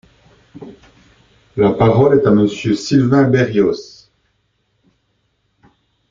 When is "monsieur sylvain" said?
2.31-3.25